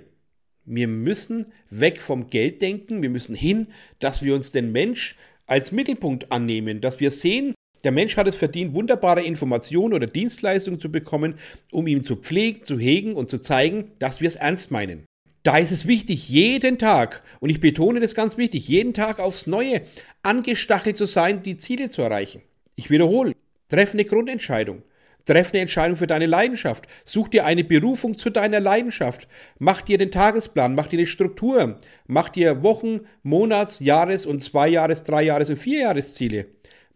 Wir 0.63 0.87
müssen 0.87 1.47
weg 1.69 2.01
vom 2.01 2.29
Geld 2.29 2.61
denken, 2.61 3.01
wir 3.01 3.09
müssen 3.09 3.35
hin, 3.35 3.67
dass 3.99 4.21
wir 4.21 4.35
uns 4.35 4.51
den 4.51 4.71
Mensch 4.71 5.15
als 5.45 5.71
Mittelpunkt 5.71 6.31
annehmen, 6.31 6.81
dass 6.81 6.99
wir 6.99 7.11
sehen, 7.11 7.53
der 7.83 7.91
Mensch 7.91 8.17
hat 8.17 8.27
es 8.27 8.35
verdient, 8.35 8.73
wunderbare 8.73 9.23
Informationen 9.23 9.93
oder 9.93 10.07
Dienstleistungen 10.07 10.79
zu 10.79 10.91
bekommen, 10.91 11.35
um 11.71 11.87
ihm 11.87 12.03
zu 12.03 12.17
pflegen, 12.17 12.63
zu 12.63 12.79
hegen 12.79 13.15
und 13.15 13.29
zu 13.29 13.39
zeigen, 13.39 13.91
dass 13.99 14.19
wir 14.19 14.27
es 14.27 14.35
ernst 14.35 14.71
meinen. 14.71 15.06
Da 15.47 15.59
ist 15.59 15.71
es 15.71 15.87
wichtig, 15.87 16.27
jeden 16.27 16.77
Tag, 16.77 17.23
und 17.39 17.49
ich 17.49 17.61
betone 17.61 18.01
das 18.01 18.15
ganz 18.15 18.35
wichtig, 18.35 18.67
jeden 18.67 18.93
Tag 18.93 19.17
aufs 19.17 19.47
Neue 19.47 19.83
angestachelt 20.21 20.97
zu 20.97 21.05
sein, 21.05 21.41
die 21.41 21.55
Ziele 21.55 21.87
zu 21.87 22.01
erreichen. 22.01 22.41
Ich 22.75 22.89
wiederhole, 22.89 23.33
treff 23.69 23.93
eine 23.93 24.03
Grundentscheidung. 24.03 24.83
Treff 25.23 25.53
eine 25.53 25.61
Entscheidung 25.61 25.95
für 25.95 26.05
deine 26.05 26.25
Leidenschaft. 26.25 26.85
Such 27.05 27.29
dir 27.29 27.45
eine 27.45 27.63
Berufung 27.63 28.17
zu 28.17 28.29
deiner 28.29 28.59
Leidenschaft. 28.59 29.29
Mach 29.57 29.79
dir 29.79 29.97
den 29.97 30.11
Tagesplan, 30.11 30.75
mach 30.75 30.87
dir 30.87 30.99
eine 30.99 31.07
Struktur. 31.07 31.79
Mach 32.07 32.27
dir 32.27 32.61
Wochen, 32.61 33.07
Monats, 33.23 33.79
Jahres- 33.79 34.25
und 34.25 34.43
Zwei-Jahres-, 34.43 35.05
Drei-Jahres- 35.05 35.51
und 35.51 35.55
Vierjahresziele. 35.55 36.47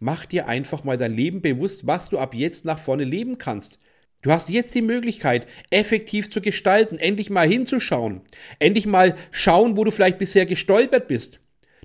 Mach 0.02 0.26
dir 0.26 0.50
einfach 0.50 0.84
mal 0.84 0.98
dein 0.98 1.16
Leben 1.16 1.42
bewusst, 1.42 1.88
was 1.88 2.10
du 2.10 2.18
ab 2.18 2.34
jetzt 2.34 2.66
nach 2.66 2.80
vorne 2.80 3.06
leben 3.06 3.38
kannst. 3.38 3.80
Du 4.22 4.32
hast 4.32 4.50
jetzt 4.50 4.76
die 4.76 4.84
Möglichkeit, 4.84 5.48
effektiv 5.72 6.30
zu 6.30 6.42
gestalten, 6.42 6.98
endlich 6.98 7.30
mal 7.30 7.48
hinzuschauen, 7.48 8.22
endlich 8.60 8.86
mal 8.86 9.16
schauen, 9.32 9.78
wo 9.78 9.84
du 9.84 9.92
vielleicht 9.92 10.20
bisher 10.20 10.46
gestolpert 10.46 11.08
bist, 11.08 11.40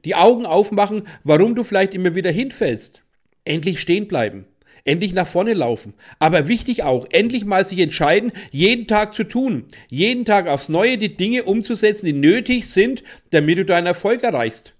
die 0.04 0.14
Augen 0.14 0.44
aufmachen, 0.44 1.08
warum 1.24 1.54
du 1.54 1.62
vielleicht 1.62 1.94
immer 1.94 2.14
wieder 2.14 2.30
hinfällst. 2.30 3.02
endlich 3.44 3.80
stehen 3.80 4.08
bleiben. 4.08 4.46
Endlich 4.84 5.12
nach 5.14 5.26
vorne 5.26 5.52
laufen. 5.52 5.94
Aber 6.20 6.46
wichtig 6.46 6.84
auch, 6.84 7.06
endlich 7.10 7.44
mal 7.44 7.64
sich 7.64 7.80
entscheiden, 7.80 8.32
jeden 8.52 8.86
Tag 8.86 9.14
zu 9.14 9.24
tun. 9.24 9.64
Jeden 9.88 10.24
Tag 10.24 10.46
aufs 10.48 10.68
Neue 10.68 10.96
die 10.96 11.16
Dinge 11.16 11.42
umzusetzen, 11.42 12.06
die 12.06 12.12
nötig 12.12 12.68
sind, 12.68 13.02
damit 13.30 13.58
du 13.58 13.64
deinen 13.64 13.86
Erfolg 13.86 14.22
erreichst. 14.22 14.74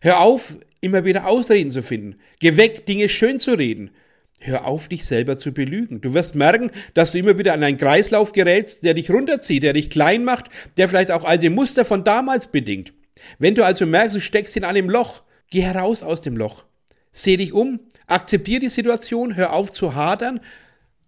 Hör 0.00 0.20
auf, 0.20 0.56
immer 0.80 1.04
wieder 1.04 1.26
Ausreden 1.26 1.70
zu 1.70 1.82
finden. 1.82 2.16
Geh 2.38 2.56
weg, 2.56 2.86
Dinge 2.86 3.08
schön 3.08 3.40
zu 3.40 3.52
reden. 3.52 3.90
Hör 4.42 4.66
auf, 4.66 4.88
dich 4.88 5.04
selber 5.04 5.36
zu 5.36 5.52
belügen. 5.52 6.00
Du 6.00 6.14
wirst 6.14 6.34
merken, 6.34 6.70
dass 6.94 7.12
du 7.12 7.18
immer 7.18 7.36
wieder 7.36 7.52
an 7.52 7.62
einen 7.62 7.76
Kreislauf 7.76 8.32
gerätst, 8.32 8.82
der 8.82 8.94
dich 8.94 9.10
runterzieht, 9.10 9.62
der 9.62 9.74
dich 9.74 9.90
klein 9.90 10.24
macht, 10.24 10.46
der 10.78 10.88
vielleicht 10.88 11.10
auch 11.10 11.24
alte 11.24 11.50
Muster 11.50 11.84
von 11.84 12.04
damals 12.04 12.46
bedingt. 12.46 12.94
Wenn 13.38 13.54
du 13.54 13.66
also 13.66 13.84
merkst, 13.84 14.16
du 14.16 14.20
steckst 14.22 14.56
in 14.56 14.64
einem 14.64 14.88
Loch, 14.88 15.22
geh 15.50 15.60
heraus 15.60 16.02
aus 16.02 16.22
dem 16.22 16.38
Loch. 16.38 16.64
Seh 17.12 17.36
dich 17.36 17.52
um, 17.52 17.80
akzeptiere 18.06 18.60
die 18.60 18.70
Situation, 18.70 19.36
hör 19.36 19.52
auf 19.52 19.72
zu 19.72 19.94
hadern 19.94 20.40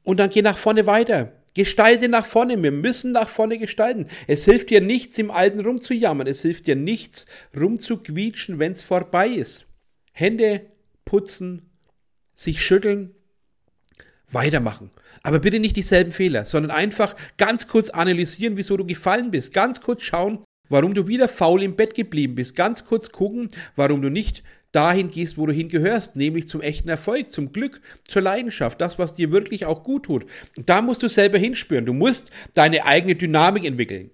und 0.03 0.21
dann 0.21 0.29
geh 0.29 0.43
nach 0.43 0.59
vorne 0.59 0.85
weiter. 0.85 1.33
Gestalte 1.55 2.11
nach 2.11 2.27
vorne, 2.27 2.63
wir 2.63 2.71
müssen 2.71 3.13
nach 3.13 3.31
vorne 3.31 3.59
gestalten. 3.59 4.09
Es 4.27 4.45
hilft 4.45 4.69
dir 4.69 4.83
nichts, 4.83 5.17
im 5.17 5.31
Alten 5.31 5.61
rumzujammern, 5.61 6.27
es 6.27 6.43
hilft 6.43 6.67
dir 6.67 6.77
nichts, 6.77 7.25
rumzuquietschen, 7.59 8.59
wenn 8.59 8.73
es 8.73 8.83
vorbei 8.83 9.29
ist. 9.29 9.67
Hände 10.13 10.67
putzen, 11.05 11.71
sich 12.35 12.63
schütteln, 12.63 13.15
weitermachen. 14.33 14.91
Aber 15.23 15.39
bitte 15.39 15.61
nicht 15.61 15.77
dieselben 15.77 16.13
Fehler, 16.13 16.45
sondern 16.45 16.71
einfach 16.71 17.17
ganz 17.39 17.69
kurz 17.69 17.91
analysieren, 17.91 18.57
wieso 18.57 18.77
du 18.77 18.85
gefallen 18.85 19.31
bist. 19.31 19.55
Ganz 19.55 19.81
kurz 19.81 20.03
schauen, 20.03 20.45
warum 20.69 20.95
du 20.95 21.07
wieder 21.07 21.29
faul 21.29 21.63
im 21.63 21.77
Bett 21.77 21.95
geblieben 21.95 22.35
bist. 22.35 22.57
Ganz 22.57 22.85
kurz 22.85 23.13
gucken, 23.13 23.49
warum 23.77 24.03
du 24.03 24.09
nicht 24.09 24.43
dahin 24.73 25.11
gehst, 25.11 25.37
wo 25.37 25.47
du 25.47 25.53
hingehörst, 25.53 26.17
nämlich 26.17 26.49
zum 26.49 26.63
echten 26.63 26.89
Erfolg, 26.89 27.31
zum 27.31 27.53
Glück, 27.53 27.81
zur 28.09 28.23
Leidenschaft, 28.23 28.81
das, 28.81 28.99
was 28.99 29.15
dir 29.15 29.31
wirklich 29.31 29.67
auch 29.67 29.85
gut 29.85 30.05
tut. 30.05 30.27
Da 30.65 30.81
musst 30.81 31.03
du 31.03 31.09
selber 31.09 31.39
hinspüren. 31.39 31.85
Du 31.87 31.93
musst 31.93 32.31
deine 32.55 32.87
eigene 32.87 33.15
Dynamik 33.15 33.65
entwickeln. 33.65 34.11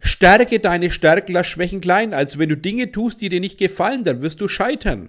Stärke 0.00 0.60
deine 0.60 0.90
Stärken, 0.90 1.32
lass 1.32 1.46
Schwächen 1.46 1.80
klein. 1.80 2.12
Also 2.12 2.38
wenn 2.38 2.50
du 2.50 2.56
Dinge 2.56 2.92
tust, 2.92 3.20
die 3.20 3.30
dir 3.30 3.40
nicht 3.40 3.56
gefallen, 3.56 4.04
dann 4.04 4.20
wirst 4.20 4.40
du 4.40 4.48
scheitern. 4.48 5.08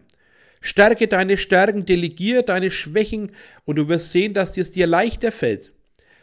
Stärke 0.66 1.08
deine 1.08 1.38
Stärken, 1.38 1.86
delegier 1.86 2.42
deine 2.42 2.72
Schwächen 2.72 3.32
und 3.66 3.76
du 3.76 3.88
wirst 3.88 4.12
sehen, 4.12 4.34
dass 4.34 4.58
es 4.58 4.72
dir 4.72 4.88
leichter 4.88 5.32
fällt. 5.32 5.72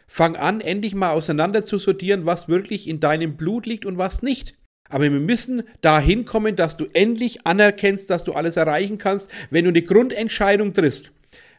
Fang 0.05 0.35
an, 0.35 0.59
endlich 0.59 0.93
mal 0.95 1.11
auseinander 1.11 1.63
zu 1.63 1.77
sortieren, 1.77 2.25
was 2.25 2.49
wirklich 2.49 2.89
in 2.89 2.99
deinem 2.99 3.37
Blut 3.37 3.65
liegt 3.65 3.85
und 3.85 3.97
was 3.97 4.21
nicht. 4.21 4.55
Aber 4.89 5.05
wir 5.05 5.11
müssen 5.11 5.63
dahin 5.81 6.25
kommen, 6.25 6.57
dass 6.57 6.75
du 6.75 6.87
endlich 6.93 7.47
anerkennst, 7.47 8.09
dass 8.09 8.25
du 8.25 8.33
alles 8.33 8.57
erreichen 8.57 8.97
kannst, 8.97 9.29
wenn 9.49 9.63
du 9.63 9.69
eine 9.69 9.81
Grundentscheidung 9.81 10.73
triffst. 10.73 11.11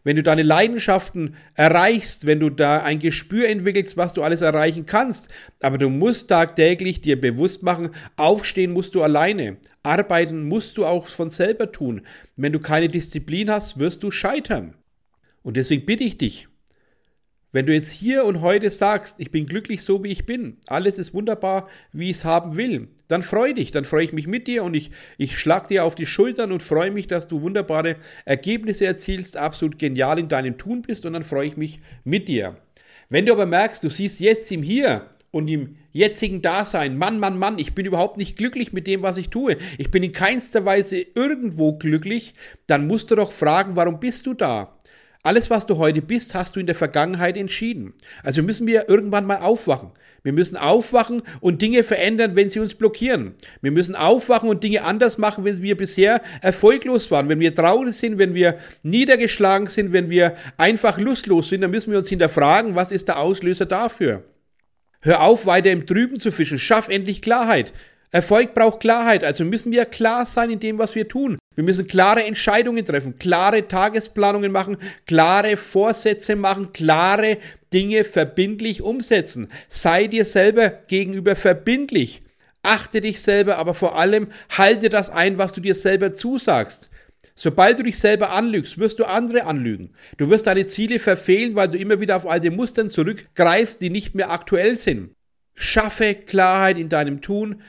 Wenn 0.04 0.16
du 0.16 0.22
deine 0.22 0.42
Leidenschaften 0.42 1.34
erreichst, 1.54 2.26
wenn 2.26 2.38
du 2.38 2.50
da 2.50 2.82
ein 2.82 2.98
Gespür 2.98 3.48
entwickelst, 3.48 3.96
was 3.96 4.12
du 4.12 4.22
alles 4.22 4.42
erreichen 4.42 4.84
kannst. 4.84 5.28
Aber 5.60 5.78
du 5.78 5.88
musst 5.88 6.28
tagtäglich 6.28 7.00
dir 7.00 7.18
bewusst 7.18 7.62
machen, 7.62 7.90
aufstehen 8.16 8.72
musst 8.72 8.94
du 8.94 9.02
alleine. 9.02 9.56
Arbeiten 9.82 10.46
musst 10.46 10.76
du 10.76 10.84
auch 10.84 11.06
von 11.06 11.30
selber 11.30 11.72
tun. 11.72 12.02
Wenn 12.36 12.52
du 12.52 12.60
keine 12.60 12.88
Disziplin 12.88 13.50
hast, 13.50 13.78
wirst 13.78 14.02
du 14.02 14.10
scheitern. 14.10 14.74
Und 15.42 15.56
deswegen 15.56 15.86
bitte 15.86 16.04
ich 16.04 16.18
dich, 16.18 16.48
wenn 17.54 17.66
du 17.66 17.72
jetzt 17.72 17.92
hier 17.92 18.24
und 18.24 18.40
heute 18.40 18.68
sagst, 18.68 19.14
ich 19.18 19.30
bin 19.30 19.46
glücklich 19.46 19.84
so 19.84 20.02
wie 20.02 20.10
ich 20.10 20.26
bin, 20.26 20.56
alles 20.66 20.98
ist 20.98 21.14
wunderbar, 21.14 21.68
wie 21.92 22.10
ich 22.10 22.16
es 22.16 22.24
haben 22.24 22.56
will, 22.56 22.88
dann 23.06 23.22
freu 23.22 23.52
dich, 23.52 23.70
dann 23.70 23.84
freue 23.84 24.02
ich 24.02 24.12
mich 24.12 24.26
mit 24.26 24.48
dir 24.48 24.64
und 24.64 24.74
ich, 24.74 24.90
ich 25.18 25.38
schlag 25.38 25.68
dir 25.68 25.84
auf 25.84 25.94
die 25.94 26.04
Schultern 26.04 26.50
und 26.50 26.64
freue 26.64 26.90
mich, 26.90 27.06
dass 27.06 27.28
du 27.28 27.42
wunderbare 27.42 27.94
Ergebnisse 28.24 28.86
erzielst, 28.86 29.36
absolut 29.36 29.78
genial 29.78 30.18
in 30.18 30.28
deinem 30.28 30.58
Tun 30.58 30.82
bist 30.82 31.06
und 31.06 31.12
dann 31.12 31.22
freue 31.22 31.46
ich 31.46 31.56
mich 31.56 31.78
mit 32.02 32.26
dir. 32.26 32.56
Wenn 33.08 33.24
du 33.24 33.32
aber 33.32 33.46
merkst, 33.46 33.84
du 33.84 33.88
siehst 33.88 34.18
jetzt 34.18 34.50
im 34.50 34.64
Hier 34.64 35.06
und 35.30 35.46
im 35.46 35.76
jetzigen 35.92 36.42
Dasein, 36.42 36.98
Mann, 36.98 37.20
Mann, 37.20 37.38
Mann, 37.38 37.60
ich 37.60 37.72
bin 37.72 37.86
überhaupt 37.86 38.16
nicht 38.16 38.36
glücklich 38.36 38.72
mit 38.72 38.88
dem, 38.88 39.02
was 39.02 39.16
ich 39.16 39.28
tue, 39.28 39.58
ich 39.78 39.92
bin 39.92 40.02
in 40.02 40.10
keinster 40.10 40.64
Weise 40.64 41.06
irgendwo 41.14 41.74
glücklich, 41.74 42.34
dann 42.66 42.88
musst 42.88 43.12
du 43.12 43.14
doch 43.14 43.30
fragen, 43.30 43.76
warum 43.76 44.00
bist 44.00 44.26
du 44.26 44.34
da? 44.34 44.76
Alles, 45.24 45.48
was 45.48 45.64
du 45.64 45.78
heute 45.78 46.02
bist, 46.02 46.34
hast 46.34 46.54
du 46.54 46.60
in 46.60 46.66
der 46.66 46.74
Vergangenheit 46.74 47.38
entschieden. 47.38 47.94
Also 48.22 48.42
müssen 48.42 48.66
wir 48.66 48.90
irgendwann 48.90 49.24
mal 49.24 49.38
aufwachen. 49.38 49.92
Wir 50.22 50.34
müssen 50.34 50.58
aufwachen 50.58 51.22
und 51.40 51.62
Dinge 51.62 51.82
verändern, 51.82 52.36
wenn 52.36 52.50
sie 52.50 52.60
uns 52.60 52.74
blockieren. 52.74 53.32
Wir 53.62 53.70
müssen 53.70 53.94
aufwachen 53.94 54.50
und 54.50 54.62
Dinge 54.62 54.84
anders 54.84 55.16
machen, 55.16 55.46
wenn 55.46 55.62
wir 55.62 55.78
bisher 55.78 56.20
erfolglos 56.42 57.10
waren. 57.10 57.30
Wenn 57.30 57.40
wir 57.40 57.54
traurig 57.54 57.94
sind, 57.94 58.18
wenn 58.18 58.34
wir 58.34 58.58
niedergeschlagen 58.82 59.68
sind, 59.68 59.94
wenn 59.94 60.10
wir 60.10 60.36
einfach 60.58 60.98
lustlos 60.98 61.48
sind, 61.48 61.62
dann 61.62 61.70
müssen 61.70 61.90
wir 61.90 62.00
uns 62.00 62.10
hinterfragen, 62.10 62.74
was 62.74 62.92
ist 62.92 63.08
der 63.08 63.18
Auslöser 63.18 63.64
dafür? 63.64 64.24
Hör 65.00 65.22
auf, 65.22 65.46
weiter 65.46 65.70
im 65.70 65.86
Trüben 65.86 66.20
zu 66.20 66.32
fischen. 66.32 66.58
Schaff 66.58 66.90
endlich 66.90 67.22
Klarheit. 67.22 67.72
Erfolg 68.10 68.54
braucht 68.54 68.80
Klarheit, 68.80 69.24
also 69.24 69.44
müssen 69.44 69.72
wir 69.72 69.86
klar 69.86 70.26
sein 70.26 70.50
in 70.50 70.60
dem, 70.60 70.76
was 70.76 70.94
wir 70.94 71.08
tun. 71.08 71.38
Wir 71.54 71.64
müssen 71.64 71.86
klare 71.86 72.24
Entscheidungen 72.24 72.84
treffen, 72.84 73.18
klare 73.18 73.68
Tagesplanungen 73.68 74.50
machen, 74.50 74.76
klare 75.06 75.56
Vorsätze 75.56 76.36
machen, 76.36 76.72
klare 76.72 77.38
Dinge 77.72 78.04
verbindlich 78.04 78.82
umsetzen. 78.82 79.48
Sei 79.68 80.06
dir 80.06 80.24
selber 80.24 80.70
gegenüber 80.70 81.36
verbindlich. 81.36 82.22
Achte 82.62 83.00
dich 83.00 83.20
selber, 83.20 83.58
aber 83.58 83.74
vor 83.74 83.96
allem 83.96 84.28
halte 84.50 84.88
das 84.88 85.10
ein, 85.10 85.38
was 85.38 85.52
du 85.52 85.60
dir 85.60 85.74
selber 85.74 86.14
zusagst. 86.14 86.88
Sobald 87.36 87.78
du 87.78 87.82
dich 87.82 87.98
selber 87.98 88.30
anlügst, 88.30 88.78
wirst 88.78 89.00
du 89.00 89.04
andere 89.04 89.44
anlügen. 89.44 89.92
Du 90.18 90.30
wirst 90.30 90.46
deine 90.46 90.66
Ziele 90.66 90.98
verfehlen, 90.98 91.56
weil 91.56 91.68
du 91.68 91.78
immer 91.78 92.00
wieder 92.00 92.16
auf 92.16 92.26
alte 92.26 92.50
Mustern 92.50 92.88
zurückgreifst, 92.88 93.80
die 93.80 93.90
nicht 93.90 94.14
mehr 94.14 94.30
aktuell 94.30 94.78
sind. 94.78 95.10
Schaffe 95.56 96.14
Klarheit 96.14 96.78
in 96.78 96.88
deinem 96.88 97.20
Tun, 97.20 97.60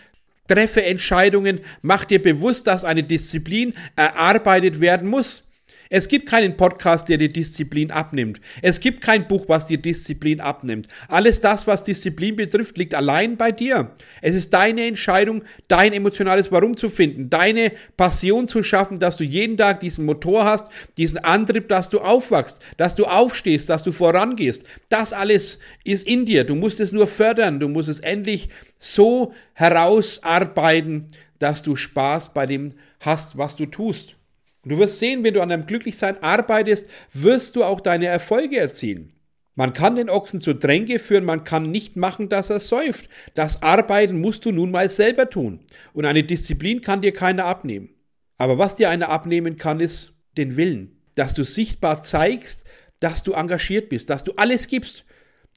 Treffe 0.47 0.83
Entscheidungen, 0.83 1.61
mach 1.81 2.05
dir 2.05 2.21
bewusst, 2.21 2.67
dass 2.67 2.83
eine 2.83 3.03
Disziplin 3.03 3.73
erarbeitet 3.95 4.79
werden 4.79 5.09
muss. 5.09 5.44
Es 5.89 6.07
gibt 6.07 6.27
keinen 6.27 6.57
Podcast, 6.57 7.09
der 7.09 7.17
dir 7.17 7.29
Disziplin 7.29 7.91
abnimmt. 7.91 8.41
Es 8.61 8.79
gibt 8.79 9.01
kein 9.01 9.27
Buch, 9.27 9.45
was 9.47 9.65
dir 9.65 9.77
Disziplin 9.77 10.41
abnimmt. 10.41 10.87
Alles 11.07 11.41
das, 11.41 11.67
was 11.67 11.83
Disziplin 11.83 12.35
betrifft, 12.35 12.77
liegt 12.77 12.95
allein 12.95 13.37
bei 13.37 13.51
dir. 13.51 13.91
Es 14.21 14.35
ist 14.35 14.53
deine 14.53 14.85
Entscheidung, 14.85 15.43
dein 15.67 15.93
emotionales 15.93 16.51
Warum 16.51 16.75
zu 16.77 16.89
finden, 16.89 17.29
deine 17.29 17.71
Passion 17.97 18.47
zu 18.47 18.63
schaffen, 18.63 18.99
dass 18.99 19.17
du 19.17 19.23
jeden 19.23 19.57
Tag 19.57 19.79
diesen 19.79 20.05
Motor 20.05 20.45
hast, 20.45 20.69
diesen 20.97 21.19
Antrieb, 21.19 21.69
dass 21.69 21.89
du 21.89 21.99
aufwachst, 21.99 22.59
dass 22.77 22.95
du 22.95 23.05
aufstehst, 23.05 23.69
dass 23.69 23.83
du 23.83 23.91
vorangehst. 23.91 24.65
Das 24.89 25.13
alles 25.13 25.59
ist 25.83 26.07
in 26.07 26.25
dir. 26.25 26.43
Du 26.43 26.55
musst 26.55 26.79
es 26.79 26.91
nur 26.91 27.07
fördern. 27.07 27.59
Du 27.59 27.67
musst 27.67 27.89
es 27.89 27.99
endlich 27.99 28.49
so 28.79 29.33
herausarbeiten, 29.53 31.07
dass 31.39 31.63
du 31.63 31.75
Spaß 31.75 32.33
bei 32.33 32.45
dem 32.45 32.73
hast, 32.99 33.37
was 33.37 33.55
du 33.55 33.65
tust. 33.65 34.15
Und 34.65 34.71
du 34.71 34.79
wirst 34.79 34.99
sehen, 34.99 35.23
wenn 35.23 35.35
du 35.35 35.41
an 35.41 35.49
deinem 35.49 35.67
Glücklichsein 35.67 36.21
arbeitest, 36.21 36.89
wirst 37.13 37.55
du 37.55 37.63
auch 37.63 37.79
deine 37.79 38.07
Erfolge 38.07 38.57
erzielen. 38.57 39.13
Man 39.53 39.73
kann 39.73 39.95
den 39.95 40.09
Ochsen 40.09 40.41
zur 40.41 40.59
Tränke 40.59 40.99
führen, 40.99 41.23
man 41.23 41.45
kann 41.45 41.71
nicht 41.71 41.95
machen, 41.95 42.27
dass 42.27 42.49
er 42.49 42.59
säuft. 42.59 43.07
Das 43.35 43.63
Arbeiten 43.63 44.19
musst 44.19 44.43
du 44.43 44.51
nun 44.51 44.71
mal 44.71 44.89
selber 44.89 45.29
tun. 45.29 45.61
Und 45.93 46.05
eine 46.05 46.23
Disziplin 46.23 46.81
kann 46.81 47.01
dir 47.01 47.13
keiner 47.13 47.45
abnehmen. 47.45 47.89
Aber 48.37 48.57
was 48.57 48.75
dir 48.75 48.89
einer 48.89 49.09
abnehmen 49.09 49.55
kann, 49.55 49.79
ist 49.79 50.13
den 50.35 50.57
Willen. 50.57 50.97
Dass 51.15 51.33
du 51.33 51.45
sichtbar 51.45 52.01
zeigst, 52.01 52.65
dass 52.99 53.23
du 53.23 53.33
engagiert 53.33 53.87
bist, 53.87 54.09
dass 54.09 54.25
du 54.25 54.33
alles 54.35 54.67
gibst. 54.67 55.05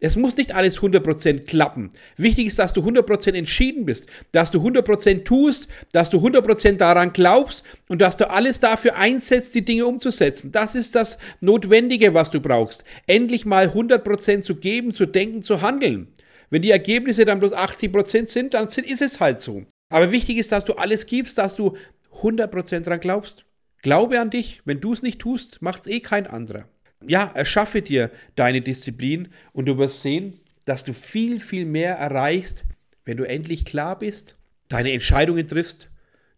Es 0.00 0.14
muss 0.14 0.36
nicht 0.36 0.54
alles 0.54 0.78
100% 0.78 1.46
klappen. 1.46 1.90
Wichtig 2.16 2.46
ist, 2.46 2.60
dass 2.60 2.72
du 2.72 2.82
100% 2.82 3.32
entschieden 3.32 3.84
bist, 3.84 4.06
dass 4.30 4.52
du 4.52 4.60
100% 4.60 5.24
tust, 5.24 5.66
dass 5.90 6.08
du 6.08 6.18
100% 6.18 6.76
daran 6.76 7.12
glaubst 7.12 7.64
und 7.88 8.00
dass 8.00 8.16
du 8.16 8.30
alles 8.30 8.60
dafür 8.60 8.94
einsetzt, 8.94 9.56
die 9.56 9.64
Dinge 9.64 9.86
umzusetzen. 9.86 10.52
Das 10.52 10.76
ist 10.76 10.94
das 10.94 11.18
Notwendige, 11.40 12.14
was 12.14 12.30
du 12.30 12.40
brauchst. 12.40 12.84
Endlich 13.08 13.44
mal 13.44 13.66
100% 13.66 14.42
zu 14.42 14.54
geben, 14.54 14.92
zu 14.92 15.04
denken, 15.04 15.42
zu 15.42 15.62
handeln. 15.62 16.06
Wenn 16.48 16.62
die 16.62 16.70
Ergebnisse 16.70 17.24
dann 17.24 17.40
bloß 17.40 17.52
80% 17.52 18.28
sind, 18.28 18.54
dann 18.54 18.68
ist 18.68 19.02
es 19.02 19.18
halt 19.18 19.40
so. 19.40 19.64
Aber 19.90 20.12
wichtig 20.12 20.36
ist, 20.36 20.52
dass 20.52 20.64
du 20.64 20.74
alles 20.74 21.06
gibst, 21.06 21.38
dass 21.38 21.56
du 21.56 21.76
100% 22.22 22.80
dran 22.80 23.00
glaubst. 23.00 23.44
Glaube 23.82 24.20
an 24.20 24.30
dich. 24.30 24.62
Wenn 24.64 24.80
du 24.80 24.92
es 24.92 25.02
nicht 25.02 25.18
tust, 25.18 25.60
macht 25.60 25.82
es 25.82 25.88
eh 25.88 26.00
kein 26.00 26.28
anderer 26.28 26.68
ja, 27.06 27.30
erschaffe 27.34 27.82
dir 27.82 28.10
deine 28.36 28.60
Disziplin 28.60 29.28
und 29.52 29.66
du 29.66 29.78
wirst 29.78 30.02
sehen, 30.02 30.34
dass 30.64 30.84
du 30.84 30.92
viel, 30.92 31.40
viel 31.40 31.64
mehr 31.64 31.94
erreichst, 31.94 32.64
wenn 33.04 33.16
du 33.16 33.24
endlich 33.24 33.64
klar 33.64 33.98
bist, 33.98 34.36
deine 34.68 34.92
Entscheidungen 34.92 35.48
triffst, 35.48 35.88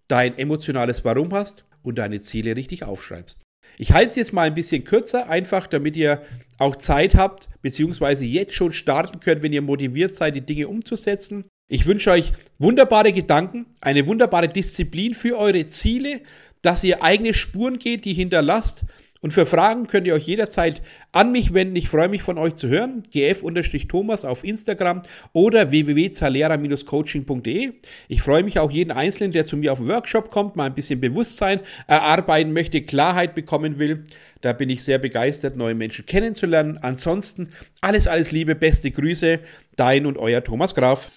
dein 0.09 0.39
emotionales 0.39 1.05
Warum 1.05 1.33
hast 1.33 1.65
und 1.83 1.99
deine 1.99 2.21
Ziele 2.21 2.57
richtig 2.57 2.85
aufschreibst. 2.85 3.41
Ich 3.79 3.93
halte 3.93 4.11
es 4.11 4.17
jetzt 4.17 4.33
mal 4.33 4.43
ein 4.43 4.55
bisschen 4.55 4.85
kürzer, 4.85 5.29
einfach 5.31 5.67
damit 5.67 5.97
ihr 5.97 6.23
auch 6.59 6.77
Zeit 6.77 7.15
habt, 7.15 7.49
beziehungsweise 7.63 8.25
jetzt 8.25 8.55
schon 8.55 8.73
starten 8.73 9.21
könnt, 9.21 9.43
wenn 9.43 9.53
ihr 9.53 9.63
motiviert 9.63 10.15
seid, 10.15 10.37
die 10.37 10.45
Dinge 10.45 10.69
umzusetzen. 10.69 11.45
Ich 11.69 11.87
wünsche 11.87 12.11
euch 12.11 12.33
wunderbare 12.59 13.13
Gedanken, 13.13 13.67
eine 13.81 14.07
wunderbare 14.07 14.49
Disziplin 14.49 15.15
für 15.15 15.39
eure 15.39 15.69
Ziele, 15.69 16.21
dass 16.63 16.85
ihr 16.85 17.03
eigene 17.03 17.33
Spuren 17.33 17.79
geht, 17.79 18.05
die 18.05 18.13
hinterlasst 18.13 18.83
Und 19.23 19.33
für 19.33 19.45
Fragen 19.45 19.87
könnt 19.87 20.07
ihr 20.07 20.15
euch 20.15 20.27
jederzeit 20.27 20.81
an 21.13 21.31
mich 21.31 21.53
wenden. 21.53 21.77
Ich 21.77 21.91
freue 21.91 22.09
mich 22.09 22.23
von 22.23 22.39
euch 22.39 22.55
zu 22.55 22.69
hören. 22.69 23.03
gf-thomas 23.13 24.25
auf 24.25 24.45
Instagram 24.45 25.03
oder 25.35 25.71
www.zalera-coaching.de. 25.71 27.75
Ich 28.09 28.23
freue 28.23 28.43
mich 28.43 28.59
auch 28.59 28.71
jeden 28.71 28.93
Einzelnen, 28.93 29.33
der 29.33 29.45
zu 29.45 29.59
mir 29.59 29.73
auf 29.73 29.79
den 29.79 29.89
Workshop 29.89 30.31
kommt, 30.31 30.57
mal 30.57 30.65
ein 30.65 30.75
bisschen 30.75 31.01
Bewusstsein 31.01 31.61
erarbeiten 31.87 32.55
möchte, 32.55 32.81
Klarheit 32.81 33.35
bekommen 33.35 33.79
will. 33.79 34.07
Da 34.41 34.55
bin 34.55 34.71
ich 34.71 34.85
sehr 34.85 34.99
begeistert, 34.99 35.55
neue 35.55 35.75
Menschen 35.75 36.07
kennenzulernen. 36.07 36.79
Ansonsten 36.81 37.51
alles, 37.83 38.09
alles 38.09 38.33
Liebe, 38.33 38.55
beste 38.55 38.91
Grüße, 38.91 39.41
dein 39.77 40.07
und 40.07 40.17
euer 40.17 40.43
Thomas 40.43 40.75
Graf. 40.75 41.11